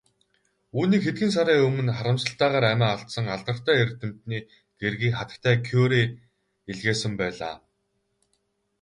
Үүнийг 0.77 1.01
хэдхэн 1.05 1.31
сарын 1.35 1.65
өмнө 1.67 1.91
харамсалтайгаар 1.97 2.65
амиа 2.71 2.89
алдсан 2.93 3.25
алдартай 3.35 3.75
эрдэмтний 3.83 4.41
гэргий 4.81 5.11
хатагтай 5.17 5.55
Кюре 5.67 6.01
илгээсэн 6.71 7.13
байлаа. 7.21 7.55